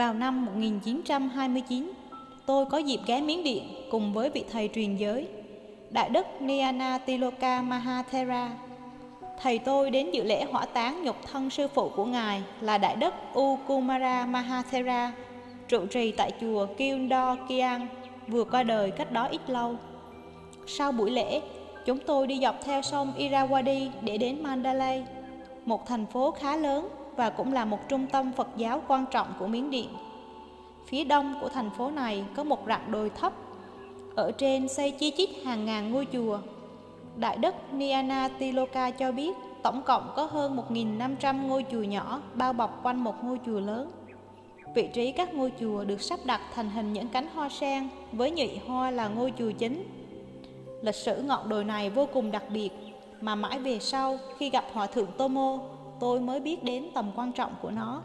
[0.00, 1.92] Vào năm 1929,
[2.46, 5.28] tôi có dịp ghé Miến Điện cùng với vị thầy truyền giới,
[5.90, 8.50] Đại đức Niana Tiloka Mahathera.
[9.42, 12.96] Thầy tôi đến dự lễ hỏa táng nhục thân sư phụ của ngài là Đại
[12.96, 15.12] đức Ukumara Mahathera,
[15.68, 17.86] trụ trì tại chùa Kyundo Kiang,
[18.28, 19.74] vừa qua đời cách đó ít lâu.
[20.66, 21.40] Sau buổi lễ,
[21.86, 25.04] chúng tôi đi dọc theo sông Irrawaddy để đến Mandalay,
[25.64, 26.88] một thành phố khá lớn
[27.20, 29.88] và cũng là một trung tâm Phật giáo quan trọng của Miến Điện.
[30.86, 33.32] Phía đông của thành phố này có một rặng đồi thấp,
[34.16, 36.38] ở trên xây chi chít hàng ngàn ngôi chùa.
[37.16, 42.52] Đại đức Niana Tiloka cho biết tổng cộng có hơn 1.500 ngôi chùa nhỏ bao
[42.52, 43.90] bọc quanh một ngôi chùa lớn.
[44.74, 48.30] Vị trí các ngôi chùa được sắp đặt thành hình những cánh hoa sen với
[48.30, 49.84] nhị hoa là ngôi chùa chính.
[50.82, 52.70] Lịch sử ngọn đồi này vô cùng đặc biệt
[53.20, 55.58] mà mãi về sau khi gặp Hòa Thượng Tomo
[56.00, 58.02] tôi mới biết đến tầm quan trọng của nó.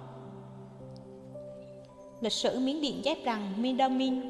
[2.21, 4.21] Lịch sử Miến Điện chép rằng Mindamin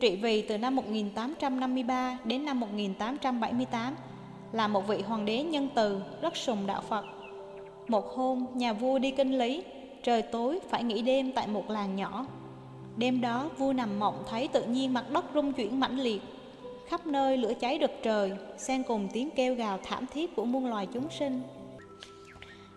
[0.00, 3.94] trị vì từ năm 1853 đến năm 1878
[4.52, 7.04] là một vị hoàng đế nhân từ rất sùng đạo Phật.
[7.88, 9.62] Một hôm, nhà vua đi kinh lý,
[10.02, 12.26] trời tối phải nghỉ đêm tại một làng nhỏ.
[12.96, 16.22] Đêm đó, vua nằm mộng thấy tự nhiên mặt đất rung chuyển mãnh liệt,
[16.86, 20.66] khắp nơi lửa cháy rực trời, xen cùng tiếng kêu gào thảm thiết của muôn
[20.66, 21.42] loài chúng sinh.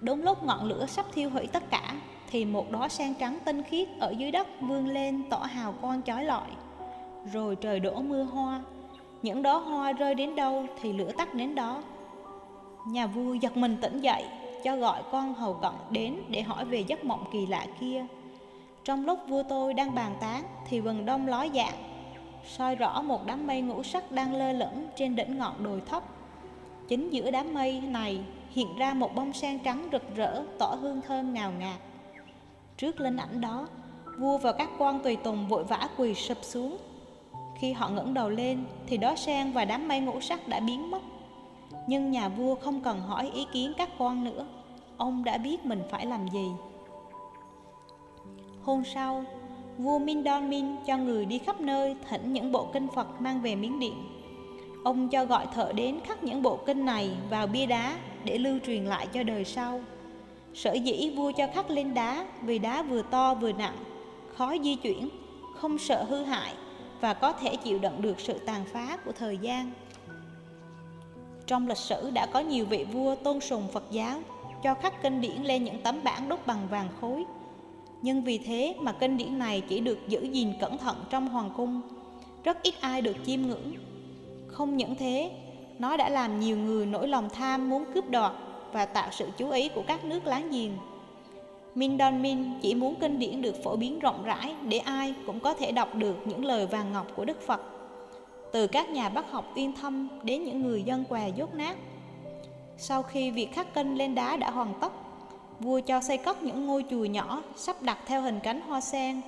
[0.01, 1.95] Đúng lúc ngọn lửa sắp thiêu hủy tất cả,
[2.29, 6.01] thì một đóa sen trắng tinh khiết ở dưới đất vươn lên tỏ hào quang
[6.01, 6.47] chói lọi.
[7.33, 8.61] Rồi trời đổ mưa hoa,
[9.21, 11.83] những đóa hoa rơi đến đâu thì lửa tắt đến đó.
[12.87, 14.25] Nhà vua giật mình tỉnh dậy,
[14.63, 18.05] cho gọi con hầu cận đến để hỏi về giấc mộng kỳ lạ kia.
[18.83, 21.77] Trong lúc vua tôi đang bàn tán thì vầng đông ló dạng,
[22.45, 26.03] soi rõ một đám mây ngũ sắc đang lơ lửng trên đỉnh ngọn đồi thấp.
[26.87, 31.01] Chính giữa đám mây này hiện ra một bông sen trắng rực rỡ tỏ hương
[31.07, 31.79] thơm ngào ngạt.
[32.77, 33.67] Trước linh ảnh đó,
[34.19, 36.77] vua và các quan tùy tùng vội vã quỳ sụp xuống.
[37.59, 40.91] Khi họ ngẩng đầu lên thì đó sen và đám mây ngũ sắc đã biến
[40.91, 41.01] mất.
[41.87, 44.45] Nhưng nhà vua không cần hỏi ý kiến các quan nữa,
[44.97, 46.47] ông đã biết mình phải làm gì.
[48.63, 49.23] Hôm sau,
[49.77, 53.41] vua Min Don Min cho người đi khắp nơi thỉnh những bộ kinh Phật mang
[53.41, 53.93] về miếng điện.
[54.83, 58.59] Ông cho gọi thợ đến khắc những bộ kinh này vào bia đá để lưu
[58.65, 59.81] truyền lại cho đời sau.
[60.53, 63.77] Sở dĩ vua cho khắc lên đá vì đá vừa to vừa nặng,
[64.35, 65.09] khó di chuyển,
[65.55, 66.53] không sợ hư hại
[67.01, 69.71] và có thể chịu đựng được sự tàn phá của thời gian.
[71.47, 74.21] Trong lịch sử đã có nhiều vị vua tôn sùng Phật giáo
[74.63, 77.25] cho khắc kinh điển lên những tấm bảng đúc bằng vàng khối.
[78.01, 81.49] Nhưng vì thế mà kinh điển này chỉ được giữ gìn cẩn thận trong hoàng
[81.57, 81.81] cung,
[82.43, 83.73] rất ít ai được chiêm ngưỡng.
[84.59, 85.31] Không những thế,
[85.79, 88.31] nó đã làm nhiều người nỗi lòng tham muốn cướp đoạt
[88.71, 90.71] và tạo sự chú ý của các nước láng giềng.
[91.75, 95.39] min Don min chỉ muốn kinh điển được phổ biến rộng rãi để ai cũng
[95.39, 97.61] có thể đọc được những lời vàng ngọc của Đức Phật.
[98.51, 101.75] Từ các nhà bác học uyên thâm đến những người dân què dốt nát.
[102.77, 104.93] Sau khi việc khắc kinh lên đá đã hoàn tất,
[105.59, 109.21] vua cho xây cất những ngôi chùa nhỏ sắp đặt theo hình cánh hoa sen.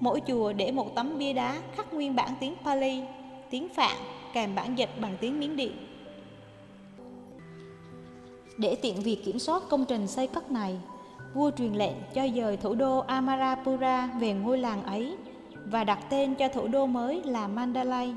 [0.00, 3.02] Mỗi chùa để một tấm bia đá khắc nguyên bản tiếng Pali,
[3.50, 3.96] tiếng Phạn
[4.36, 5.72] kèm bản dịch bằng tiếng Miến Điện.
[8.58, 10.78] Để tiện việc kiểm soát công trình xây cất này,
[11.34, 15.16] vua truyền lệnh cho dời thủ đô Amarapura về ngôi làng ấy
[15.64, 18.14] và đặt tên cho thủ đô mới là Mandalay,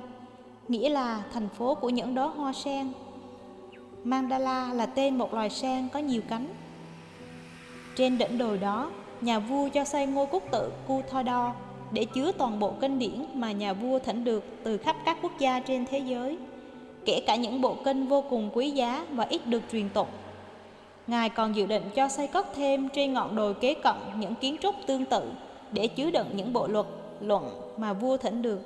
[0.67, 2.91] nghĩa là thành phố của những đóa hoa sen.
[4.03, 6.47] Mandala là tên một loài sen có nhiều cánh.
[7.95, 8.91] Trên đỉnh đồi đó,
[9.21, 11.55] nhà vua cho xây ngôi quốc tự Kuthodor
[11.91, 15.39] để chứa toàn bộ kinh điển mà nhà vua thỉnh được từ khắp các quốc
[15.39, 16.37] gia trên thế giới,
[17.05, 20.07] kể cả những bộ kinh vô cùng quý giá và ít được truyền tụng.
[21.07, 24.55] Ngài còn dự định cho xây cất thêm trên ngọn đồi kế cận những kiến
[24.61, 25.31] trúc tương tự
[25.71, 26.85] để chứa đựng những bộ luật,
[27.21, 28.59] luận mà vua thỉnh được.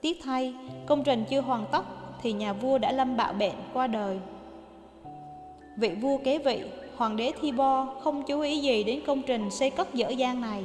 [0.00, 0.54] Tiếc thay,
[0.86, 1.82] công trình chưa hoàn tất
[2.22, 4.18] thì nhà vua đã lâm bạo bệnh qua đời.
[5.76, 6.62] Vị vua kế vị,
[6.96, 10.64] hoàng đế Thibo không chú ý gì đến công trình xây cất dở dang này.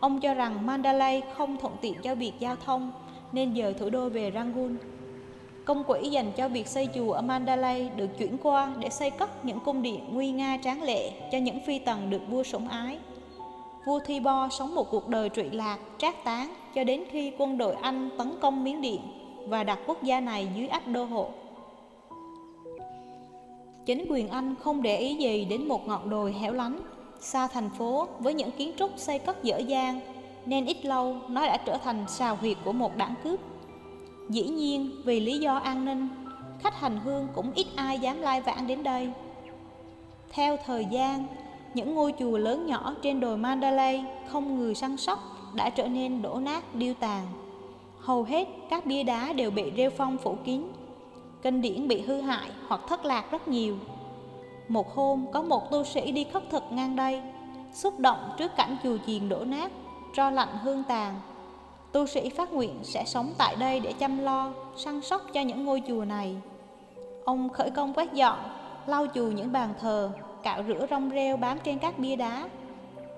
[0.00, 2.92] Ông cho rằng Mandalay không thuận tiện cho việc giao thông
[3.32, 4.76] nên dời thủ đô về Rangoon.
[5.64, 9.44] Công quỹ dành cho việc xây chùa ở Mandalay được chuyển qua để xây cất
[9.44, 12.98] những cung điện nguy nga tráng lệ cho những phi tần được vua sủng ái.
[13.86, 17.74] Vua Thibaw sống một cuộc đời trụy lạc, trác tán cho đến khi quân đội
[17.74, 19.00] Anh tấn công Miến Điện
[19.48, 21.28] và đặt quốc gia này dưới ách đô hộ.
[23.86, 26.80] Chính quyền Anh không để ý gì đến một ngọn đồi hẻo lánh,
[27.20, 30.00] xa thành phố với những kiến trúc xây cất dở dang,
[30.46, 33.40] nên ít lâu nó đã trở thành xào huyệt của một đảng cướp.
[34.28, 36.08] Dĩ nhiên, vì lý do an ninh,
[36.62, 39.10] khách hành hương cũng ít ai dám lai vãng đến đây.
[40.30, 41.26] Theo thời gian,
[41.74, 45.18] những ngôi chùa lớn nhỏ trên đồi Mandalay không người săn sóc
[45.54, 47.26] đã trở nên đổ nát điêu tàn.
[47.98, 50.62] Hầu hết các bia đá đều bị rêu phong phủ kín.
[51.42, 53.76] Kinh điển bị hư hại hoặc thất lạc rất nhiều.
[54.68, 57.22] Một hôm có một tu sĩ đi khất thực ngang đây,
[57.72, 59.72] xúc động trước cảnh chùa chiền đổ nát,
[60.14, 61.14] tro lạnh hương tàn.
[61.92, 65.64] Tu sĩ phát nguyện sẽ sống tại đây để chăm lo, săn sóc cho những
[65.64, 66.36] ngôi chùa này.
[67.24, 68.38] Ông khởi công quét dọn,
[68.86, 70.10] lau chùi những bàn thờ,
[70.42, 72.48] cạo rửa rong rêu bám trên các bia đá.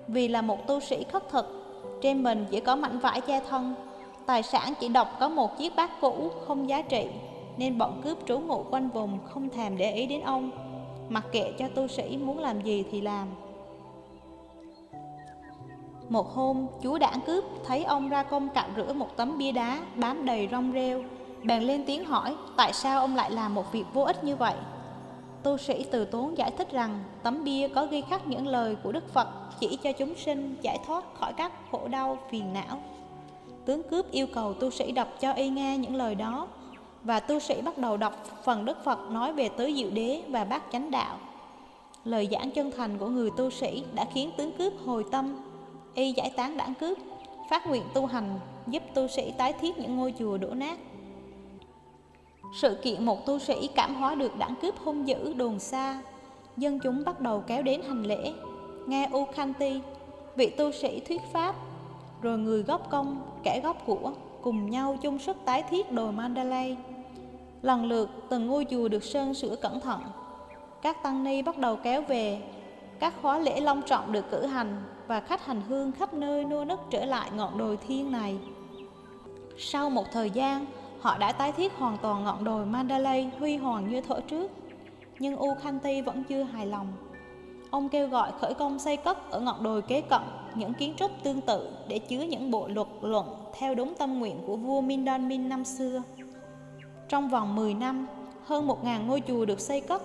[0.09, 1.47] Vì là một tu sĩ khất thực,
[2.03, 3.75] trên mình chỉ có mảnh vải che thân,
[4.27, 7.07] tài sản chỉ độc có một chiếc bát cũ không giá trị,
[7.57, 10.51] nên bọn cướp trú ngụ quanh vùng không thèm để ý đến ông,
[11.09, 13.29] mặc kệ cho tu sĩ muốn làm gì thì làm.
[16.09, 19.81] Một hôm, chú đảng cướp thấy ông ra công cạo rửa một tấm bia đá
[19.97, 21.05] bám đầy rong rêu,
[21.43, 24.55] bèn lên tiếng hỏi tại sao ông lại làm một việc vô ích như vậy.
[25.43, 28.93] Tu sĩ từ tốn giải thích rằng tấm bia có ghi khắc những lời của
[28.93, 29.29] Đức Phật
[29.61, 32.83] chỉ cho chúng sinh giải thoát khỏi các khổ đau phiền não.
[33.65, 36.49] Tướng cướp yêu cầu tu sĩ đọc cho y nghe những lời đó
[37.09, 38.15] và tu sĩ bắt đầu đọc
[38.45, 41.19] phần Đức Phật nói về tứ diệu đế và bát chánh đạo.
[42.05, 45.37] Lời giảng chân thành của người tu sĩ đã khiến tướng cướp hồi tâm,
[45.95, 46.99] y giải tán đảng cướp,
[47.51, 50.79] phát nguyện tu hành giúp tu sĩ tái thiết những ngôi chùa đổ nát.
[52.61, 56.03] Sự kiện một tu sĩ cảm hóa được đảng cướp hung dữ đồn xa,
[56.57, 58.33] dân chúng bắt đầu kéo đến hành lễ,
[58.87, 59.81] nghe U Khanti,
[60.37, 61.55] vị tu sĩ thuyết pháp,
[62.23, 64.13] rồi người góp công, kẻ góp của,
[64.43, 66.77] cùng nhau chung sức tái thiết đồi Mandalay.
[67.63, 70.01] Lần lượt từng ngôi chùa được sơn sửa cẩn thận.
[70.83, 72.43] Các tăng ni bắt đầu kéo về,
[73.01, 76.65] các khóa lễ long trọng được cử hành và khách hành hương khắp nơi nô
[76.65, 78.39] nức trở lại ngọn đồi thiên này.
[79.59, 80.67] Sau một thời gian,
[81.01, 84.51] họ đã tái thiết hoàn toàn ngọn đồi Mandalay huy hoàng như thuở trước.
[85.19, 86.87] Nhưng U Khanti vẫn chưa hài lòng.
[87.71, 90.23] Ông kêu gọi khởi công xây cất ở ngọn đồi kế cận
[90.55, 93.27] những kiến trúc tương tự để chứa những bộ luật luận
[93.59, 96.03] theo đúng tâm nguyện của vua Mindon Min năm xưa.
[97.09, 98.07] Trong vòng 10 năm,
[98.45, 100.03] hơn 1.000 ngôi chùa được xây cất,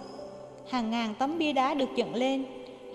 [0.69, 2.45] hàng ngàn tấm bia đá được dựng lên,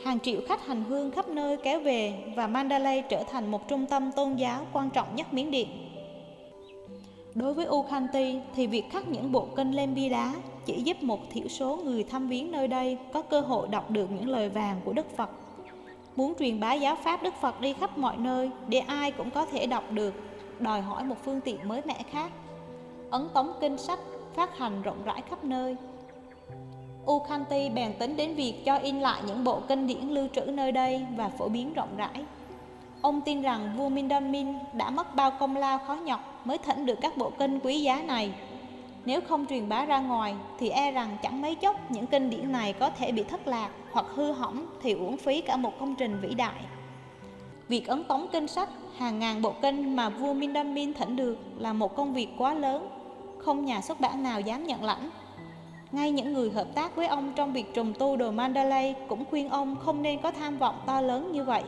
[0.04, 3.86] hàng triệu khách hành hương khắp nơi kéo về và Mandalay trở thành một trung
[3.86, 5.68] tâm tôn giáo quan trọng nhất Miến Điện.
[7.34, 10.34] Đối với Ukhanti thì việc khắc những bộ kinh lên bia đá
[10.66, 14.10] chỉ giúp một thiểu số người thăm viếng nơi đây có cơ hội đọc được
[14.10, 15.30] những lời vàng của Đức Phật.
[16.16, 19.46] Muốn truyền bá giáo pháp Đức Phật đi khắp mọi nơi để ai cũng có
[19.46, 20.14] thể đọc được,
[20.58, 22.30] đòi hỏi một phương tiện mới mẻ khác.
[23.10, 23.98] Ấn tống kinh sách
[24.34, 25.76] phát hành rộng rãi khắp nơi.
[27.10, 30.72] Ukanti bèn tính đến việc cho in lại những bộ kinh điển lưu trữ nơi
[30.72, 32.24] đây và phổ biến rộng rãi.
[33.02, 36.98] Ông tin rằng vua Mindonmin đã mất bao công lao khó nhọc mới thỉnh được
[37.00, 38.32] các bộ kinh quý giá này.
[39.04, 42.52] Nếu không truyền bá ra ngoài thì e rằng chẳng mấy chốc những kinh điển
[42.52, 45.94] này có thể bị thất lạc hoặc hư hỏng thì uổng phí cả một công
[45.94, 46.60] trình vĩ đại.
[47.68, 51.72] Việc ấn tống kinh sách hàng ngàn bộ kinh mà vua Mindonmin thỉnh được là
[51.72, 52.88] một công việc quá lớn,
[53.48, 55.10] không nhà xuất bản nào dám nhận lãnh.
[55.92, 59.48] Ngay những người hợp tác với ông trong việc trùng tu đồ Mandalay cũng khuyên
[59.48, 61.62] ông không nên có tham vọng to lớn như vậy.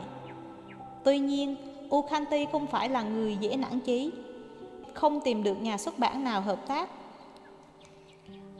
[1.03, 1.55] Tuy nhiên,
[1.95, 4.11] Ukhanti không phải là người dễ nản chí,
[4.93, 6.89] không tìm được nhà xuất bản nào hợp tác.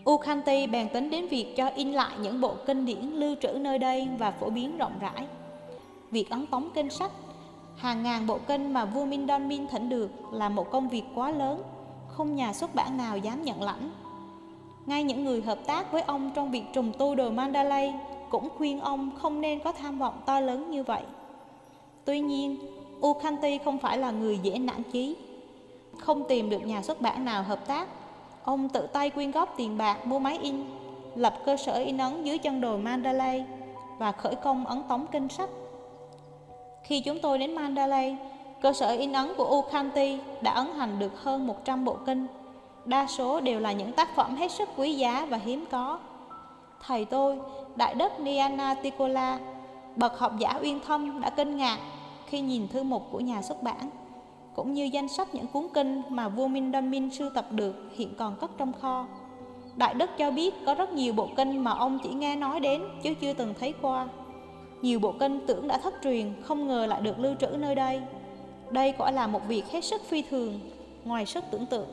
[0.09, 3.77] Ukhanti bèn tính đến việc cho in lại những bộ kinh điển lưu trữ nơi
[3.77, 5.27] đây và phổ biến rộng rãi.
[6.11, 7.11] Việc ấn tống kinh sách,
[7.77, 11.31] hàng ngàn bộ kinh mà vua Mindon Min thỉnh được là một công việc quá
[11.31, 11.63] lớn,
[12.11, 13.91] không nhà xuất bản nào dám nhận lãnh.
[14.85, 17.93] Ngay những người hợp tác với ông trong việc trùng tu đồ Mandalay
[18.29, 21.01] cũng khuyên ông không nên có tham vọng to lớn như vậy.
[22.05, 22.57] Tuy nhiên,
[23.05, 25.15] Ukanti không phải là người dễ nản chí.
[25.97, 27.87] Không tìm được nhà xuất bản nào hợp tác,
[28.43, 30.65] ông tự tay quyên góp tiền bạc mua máy in,
[31.15, 33.45] lập cơ sở in ấn dưới chân đồi Mandalay
[33.97, 35.49] và khởi công ấn tống kinh sách.
[36.83, 38.17] Khi chúng tôi đến Mandalay,
[38.61, 42.27] cơ sở in ấn của Ukanti đã ấn hành được hơn 100 bộ kinh.
[42.85, 45.99] Đa số đều là những tác phẩm hết sức quý giá và hiếm có.
[46.87, 47.37] Thầy tôi,
[47.75, 49.39] Đại đức Niana Tikola,
[49.95, 51.77] Bậc học giả uyên thâm đã kinh ngạc
[52.25, 53.89] khi nhìn thư mục của nhà xuất bản,
[54.55, 57.75] cũng như danh sách những cuốn kinh mà vua Minh Đâm Minh sưu tập được
[57.95, 59.05] hiện còn cất trong kho.
[59.75, 62.81] Đại đức cho biết có rất nhiều bộ kinh mà ông chỉ nghe nói đến
[63.03, 64.07] chứ chưa từng thấy qua.
[64.81, 68.01] Nhiều bộ kinh tưởng đã thất truyền, không ngờ lại được lưu trữ nơi đây.
[68.71, 70.59] Đây gọi là một việc hết sức phi thường,
[71.03, 71.87] ngoài sức tưởng tượng.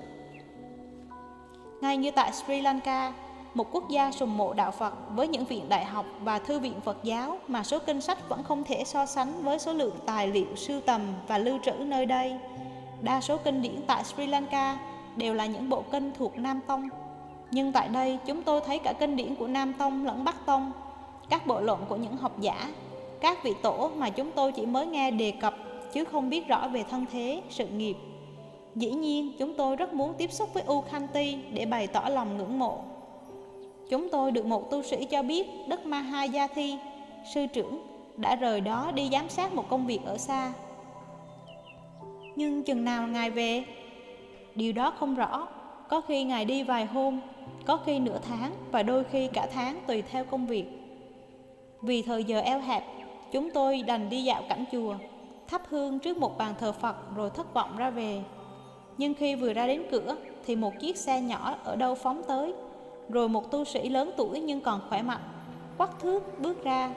[1.81, 3.13] Ngay như tại Sri Lanka,
[3.55, 6.81] một quốc gia sùng mộ đạo Phật với những viện đại học và thư viện
[6.85, 10.29] Phật giáo mà số kinh sách vẫn không thể so sánh với số lượng tài
[10.29, 12.37] liệu sưu tầm và lưu trữ nơi đây.
[13.03, 14.79] Đa số kinh điển tại Sri Lanka
[15.17, 16.89] đều là những bộ kinh thuộc Nam Tông.
[17.51, 20.73] Nhưng tại đây chúng tôi thấy cả kinh điển của Nam Tông lẫn Bắc Tông,
[21.29, 22.69] các bộ luận của những học giả,
[23.21, 25.55] các vị tổ mà chúng tôi chỉ mới nghe đề cập
[25.93, 27.97] chứ không biết rõ về thân thế, sự nghiệp.
[28.75, 32.59] Dĩ nhiên, chúng tôi rất muốn tiếp xúc với Ukhanti để bày tỏ lòng ngưỡng
[32.59, 32.79] mộ.
[33.91, 36.77] Chúng tôi được một tu sĩ cho biết Đức Mahayathi,
[37.35, 40.53] sư trưởng, đã rời đó đi giám sát một công việc ở xa.
[42.37, 43.65] Nhưng chừng nào Ngài về?
[44.55, 45.49] Điều đó không rõ,
[45.89, 47.21] có khi Ngài đi vài hôm,
[47.65, 50.65] có khi nửa tháng và đôi khi cả tháng tùy theo công việc.
[51.83, 52.85] Vì thời giờ eo hẹp,
[53.33, 54.95] chúng tôi đành đi dạo cảnh chùa,
[55.49, 58.23] thắp hương trước một bàn thờ Phật rồi thất vọng ra về.
[58.99, 62.55] Nhưng khi vừa ra đến cửa thì một chiếc xe nhỏ ở đâu phóng tới,
[63.09, 65.21] rồi một tu sĩ lớn tuổi nhưng còn khỏe mạnh,
[65.79, 66.91] quắc thước bước ra.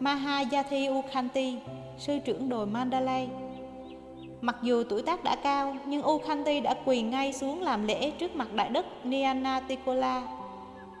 [0.00, 1.58] Mahayati Ukhanti,
[1.98, 3.28] sư trưởng đồi Mandalay.
[4.40, 8.36] Mặc dù tuổi tác đã cao, nhưng Ukhanti đã quỳ ngay xuống làm lễ trước
[8.36, 10.22] mặt đại đức Nianatikola.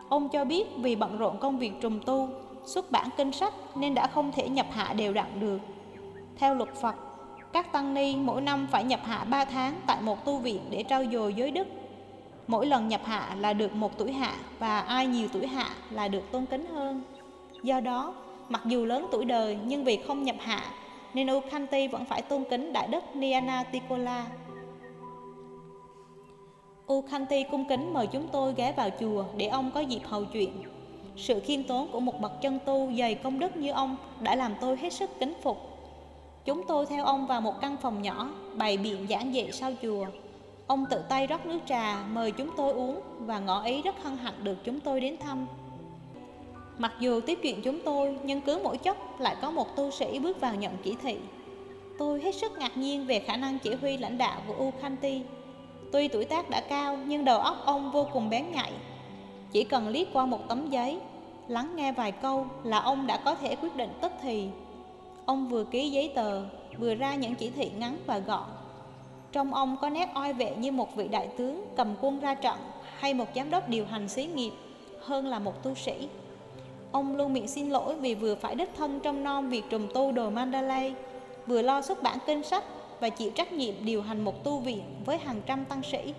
[0.08, 2.28] Ông cho biết vì bận rộn công việc trùng tu,
[2.64, 5.58] xuất bản kinh sách nên đã không thể nhập hạ đều đặn được.
[6.38, 6.94] Theo luật Phật,
[7.52, 10.82] các tăng ni mỗi năm phải nhập hạ 3 tháng tại một tu viện để
[10.82, 11.66] trao dồi giới đức.
[12.46, 16.08] Mỗi lần nhập hạ là được một tuổi hạ và ai nhiều tuổi hạ là
[16.08, 17.02] được tôn kính hơn.
[17.62, 18.14] Do đó,
[18.48, 20.62] mặc dù lớn tuổi đời nhưng vì không nhập hạ
[21.14, 24.26] nên Ukhanti vẫn phải tôn kính đại đức Niana Tikola.
[26.92, 30.62] Ukhanti cung kính mời chúng tôi ghé vào chùa để ông có dịp hầu chuyện.
[31.16, 34.54] Sự khiêm tốn của một bậc chân tu dày công đức như ông đã làm
[34.60, 35.65] tôi hết sức kính phục.
[36.46, 40.06] Chúng tôi theo ông vào một căn phòng nhỏ, bày biện giảng dạy sau chùa.
[40.66, 44.16] Ông tự tay rót nước trà, mời chúng tôi uống và ngỏ ý rất hân
[44.16, 45.46] hạnh được chúng tôi đến thăm.
[46.78, 50.18] Mặc dù tiếp chuyện chúng tôi, nhưng cứ mỗi chốc lại có một tu sĩ
[50.18, 51.18] bước vào nhận chỉ thị.
[51.98, 55.22] Tôi hết sức ngạc nhiên về khả năng chỉ huy lãnh đạo của Ukhanti.
[55.92, 58.72] Tuy tuổi tác đã cao, nhưng đầu óc ông vô cùng bén nhạy.
[59.52, 60.98] Chỉ cần liếc qua một tấm giấy,
[61.48, 64.48] lắng nghe vài câu là ông đã có thể quyết định tức thì.
[65.26, 66.42] Ông vừa ký giấy tờ,
[66.78, 68.44] vừa ra những chỉ thị ngắn và gọn.
[69.32, 72.56] Trong ông có nét oai vệ như một vị đại tướng cầm quân ra trận
[72.98, 74.50] hay một giám đốc điều hành xí nghiệp
[75.00, 76.08] hơn là một tu sĩ.
[76.92, 80.12] Ông luôn miệng xin lỗi vì vừa phải đích thân trong non việc trùng tu
[80.12, 80.94] đồ Mandalay,
[81.46, 82.64] vừa lo xuất bản kinh sách
[83.00, 86.14] và chịu trách nhiệm điều hành một tu viện với hàng trăm tăng sĩ.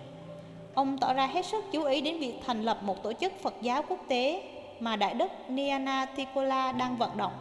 [0.74, 3.54] Ông tỏ ra hết sức chú ý đến việc thành lập một tổ chức Phật
[3.62, 4.42] giáo quốc tế
[4.80, 7.32] mà Đại đức Niana Tikola đang vận động.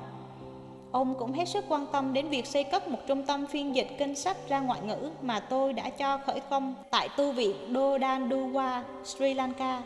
[0.91, 3.87] Ông cũng hết sức quan tâm đến việc xây cất một trung tâm phiên dịch
[3.97, 8.81] kinh sách ra ngoại ngữ mà tôi đã cho khởi công tại tu viện Dodanduwa,
[9.03, 9.81] Sri Lanka.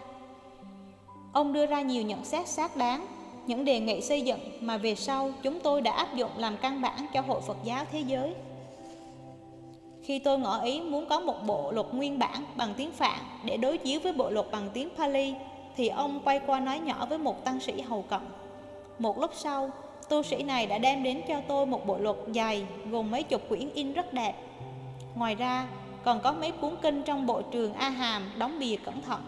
[1.33, 3.07] Ông đưa ra nhiều nhận xét xác đáng
[3.47, 6.81] những đề nghị xây dựng mà về sau chúng tôi đã áp dụng làm căn
[6.81, 8.35] bản cho Hội Phật giáo thế giới.
[10.03, 13.57] Khi tôi ngỏ ý muốn có một bộ luật nguyên bản bằng tiếng Phạn để
[13.57, 15.33] đối chiếu với bộ luật bằng tiếng Pali,
[15.75, 18.21] thì ông quay qua nói nhỏ với một tăng sĩ hầu cận.
[18.99, 19.69] Một lúc sau,
[20.11, 23.49] tu sĩ này đã đem đến cho tôi một bộ luật dày gồm mấy chục
[23.49, 24.33] quyển in rất đẹp.
[25.15, 25.67] Ngoài ra,
[26.03, 29.21] còn có mấy cuốn kinh trong bộ trường A Hàm đóng bìa cẩn thận.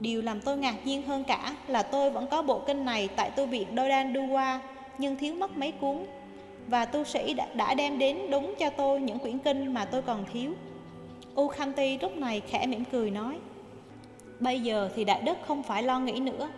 [0.00, 3.30] Điều làm tôi ngạc nhiên hơn cả là tôi vẫn có bộ kinh này tại
[3.30, 4.58] tu viện Dodan Duwa
[4.98, 5.96] nhưng thiếu mất mấy cuốn
[6.66, 10.02] và tu sĩ đã, đã đem đến đúng cho tôi những quyển kinh mà tôi
[10.02, 10.52] còn thiếu.
[11.34, 13.38] U Khanti lúc này khẽ mỉm cười nói
[14.40, 16.48] Bây giờ thì Đại Đức không phải lo nghĩ nữa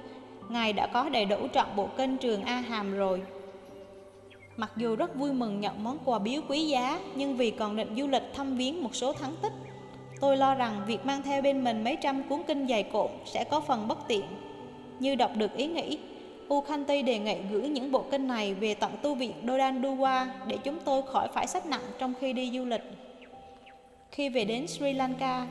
[0.49, 3.23] Ngài đã có đầy đủ trọn bộ kinh trường A Hàm rồi
[4.56, 7.94] Mặc dù rất vui mừng nhận món quà biếu quý giá Nhưng vì còn định
[7.97, 9.52] du lịch thăm viếng một số thắng tích
[10.23, 13.44] Tôi lo rằng việc mang theo bên mình mấy trăm cuốn kinh dày cộm sẽ
[13.44, 14.25] có phần bất tiện.
[14.99, 15.99] Như đọc được ý nghĩ,
[16.54, 20.78] Ukhanti đề nghị gửi những bộ kinh này về tận tu viện Dodanduwa để chúng
[20.85, 22.82] tôi khỏi phải sách nặng trong khi đi du lịch.
[24.11, 25.47] Khi về đến Sri Lanka,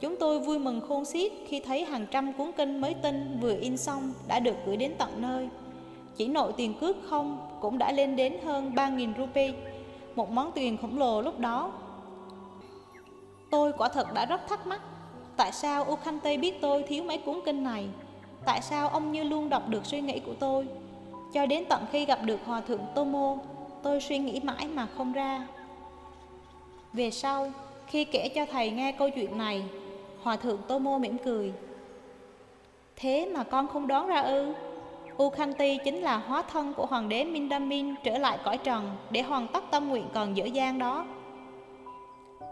[0.00, 3.56] chúng tôi vui mừng khôn xiết khi thấy hàng trăm cuốn kinh mới tinh vừa
[3.60, 5.48] in xong đã được gửi đến tận nơi.
[6.16, 9.52] Chỉ nội tiền cước không cũng đã lên đến hơn 3.000 rupee,
[10.14, 11.72] một món tiền khổng lồ lúc đó.
[13.50, 14.80] Tôi quả thật đã rất thắc mắc
[15.36, 17.88] Tại sao Ukhante biết tôi thiếu mấy cuốn kinh này?
[18.44, 20.66] Tại sao ông như luôn đọc được suy nghĩ của tôi?
[21.32, 23.36] Cho đến tận khi gặp được Hòa Thượng Tomo
[23.82, 25.46] Tôi suy nghĩ mãi mà không ra.
[26.92, 27.50] Về sau
[27.86, 29.64] Khi kể cho thầy nghe câu chuyện này
[30.22, 31.52] Hòa Thượng Tomo mỉm cười.
[32.96, 34.52] Thế mà con không đoán ra ư?
[35.22, 39.48] Ukanti chính là hóa thân của hoàng đế Mindamin trở lại cõi trần để hoàn
[39.48, 41.06] tất tâm nguyện còn dở dang đó.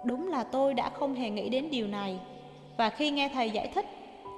[0.05, 2.19] Đúng là tôi đã không hề nghĩ đến điều này.
[2.77, 3.87] Và khi nghe thầy giải thích,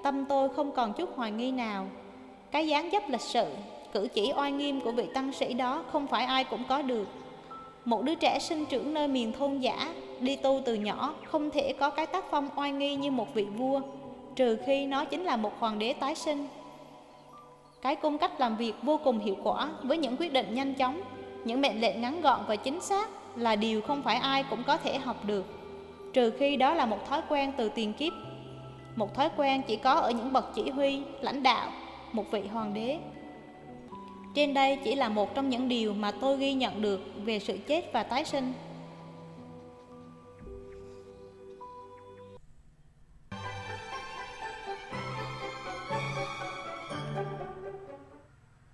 [0.03, 1.87] Tâm tôi không còn chút hoài nghi nào.
[2.51, 3.47] Cái dáng dấp lịch sự,
[3.93, 7.09] Cử chỉ oai nghiêm của vị tăng sĩ đó Không phải ai cũng có được.
[7.85, 11.73] Một đứa trẻ sinh trưởng nơi miền thôn giả, Đi tu từ nhỏ, Không thể
[11.73, 13.81] có cái tác phong oai nghi như một vị vua,
[14.37, 16.47] Trừ khi nó chính là một hoàng đế tái sinh.
[17.83, 21.01] Cái cung cách làm việc vô cùng hiệu quả Với những quyết định nhanh chóng
[21.45, 24.77] Những mệnh lệnh ngắn gọn và chính xác là điều không phải ai cũng có
[24.77, 25.45] thể học được,
[26.13, 28.13] trừ khi đó là một thói quen từ tiền kiếp.
[28.97, 31.71] Một thói quen chỉ có ở những bậc chỉ huy, lãnh đạo,
[32.13, 32.99] một vị hoàng đế.
[34.35, 37.59] Trên đây chỉ là một trong những điều mà tôi ghi nhận được về sự
[37.67, 38.53] chết và tái sinh